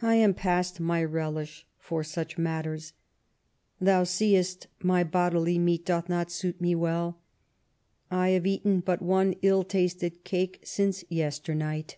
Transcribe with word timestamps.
I 0.00 0.14
am 0.14 0.32
past 0.32 0.78
my 0.78 1.02
relish 1.02 1.66
for 1.76 2.04
such 2.04 2.38
matters. 2.38 2.92
Thou 3.80 4.04
seest 4.04 4.68
my 4.80 5.02
bodily 5.02 5.58
meat 5.58 5.84
doth 5.84 6.08
not 6.08 6.30
suit 6.30 6.60
me 6.60 6.76
well; 6.76 7.18
I 8.08 8.28
have 8.28 8.46
eaten 8.46 8.78
but 8.78 9.02
one 9.02 9.34
ill 9.42 9.64
tasted 9.64 10.22
cake 10.22 10.60
since 10.62 11.02
yesternight.' 11.08 11.96